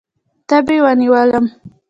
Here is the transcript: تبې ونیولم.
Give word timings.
تبې 0.49 0.77
ونیولم. 0.83 1.45